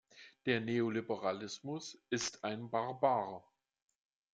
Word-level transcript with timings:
Der 0.47 0.61
Neoliberalismus 0.61 2.03
ist 2.09 2.43
ein 2.43 2.71
Barbar. 2.71 3.43